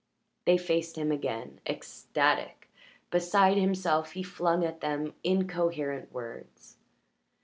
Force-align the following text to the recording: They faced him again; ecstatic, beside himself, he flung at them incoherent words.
They 0.45 0.57
faced 0.57 0.95
him 0.97 1.11
again; 1.11 1.59
ecstatic, 1.69 2.71
beside 3.11 3.57
himself, 3.57 4.13
he 4.13 4.23
flung 4.23 4.65
at 4.65 4.81
them 4.81 5.13
incoherent 5.23 6.11
words. 6.11 6.77